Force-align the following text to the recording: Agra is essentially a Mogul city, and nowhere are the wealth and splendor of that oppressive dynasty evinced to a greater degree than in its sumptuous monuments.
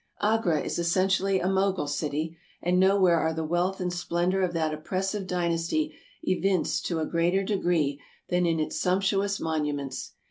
Agra 0.23 0.59
is 0.61 0.79
essentially 0.79 1.39
a 1.39 1.47
Mogul 1.47 1.85
city, 1.85 2.35
and 2.59 2.79
nowhere 2.79 3.19
are 3.19 3.35
the 3.35 3.43
wealth 3.43 3.79
and 3.79 3.93
splendor 3.93 4.41
of 4.41 4.51
that 4.53 4.73
oppressive 4.73 5.27
dynasty 5.27 5.93
evinced 6.23 6.87
to 6.87 6.99
a 7.01 7.05
greater 7.05 7.43
degree 7.43 8.01
than 8.27 8.47
in 8.47 8.59
its 8.59 8.79
sumptuous 8.81 9.39
monuments. 9.39 10.13